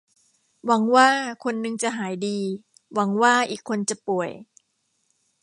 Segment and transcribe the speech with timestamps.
[0.65, 1.09] หวังว่า
[1.43, 2.39] คนนึงจะหายดี
[2.93, 4.29] หวังว่าอีกคนจะป่วย